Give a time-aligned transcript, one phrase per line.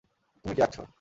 [0.45, 0.77] তুমি কী আঁকছ?